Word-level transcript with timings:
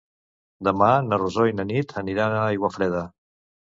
Demà 0.67 0.87
na 1.09 1.19
Rosó 1.23 1.45
i 1.51 1.55
na 1.59 1.67
Nit 1.73 1.93
aniran 2.03 2.39
a 2.39 2.43
Aiguafreda. 2.47 3.05